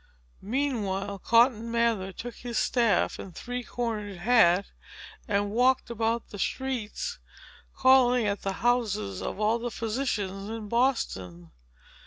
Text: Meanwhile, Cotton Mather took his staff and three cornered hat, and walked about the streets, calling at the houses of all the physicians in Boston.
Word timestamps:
Meanwhile, 0.41 1.19
Cotton 1.19 1.69
Mather 1.69 2.11
took 2.11 2.37
his 2.37 2.57
staff 2.57 3.19
and 3.19 3.35
three 3.35 3.61
cornered 3.63 4.17
hat, 4.17 4.65
and 5.27 5.51
walked 5.51 5.91
about 5.91 6.29
the 6.29 6.39
streets, 6.39 7.19
calling 7.75 8.25
at 8.25 8.41
the 8.41 8.53
houses 8.65 9.21
of 9.21 9.39
all 9.39 9.59
the 9.59 9.69
physicians 9.69 10.49
in 10.49 10.67
Boston. 10.69 11.51